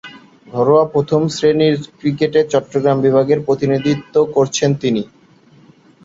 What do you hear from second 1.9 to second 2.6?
ক্রিকেটে